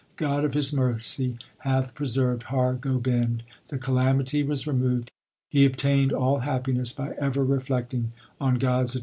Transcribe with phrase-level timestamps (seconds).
[0.17, 3.43] God of His mercy hath preserved Har Gobind.
[3.67, 5.11] The calamity was removed;
[5.51, 8.99] he obtained all happiness by ever reflecting on God s attributes.